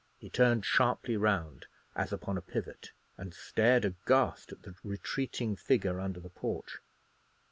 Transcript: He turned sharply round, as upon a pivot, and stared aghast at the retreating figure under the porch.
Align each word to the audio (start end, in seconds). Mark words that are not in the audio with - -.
He 0.17 0.31
turned 0.31 0.65
sharply 0.65 1.15
round, 1.15 1.67
as 1.95 2.11
upon 2.11 2.35
a 2.35 2.41
pivot, 2.41 2.91
and 3.19 3.35
stared 3.35 3.85
aghast 3.85 4.51
at 4.51 4.63
the 4.63 4.73
retreating 4.83 5.55
figure 5.55 5.99
under 5.99 6.19
the 6.19 6.29
porch. 6.31 6.79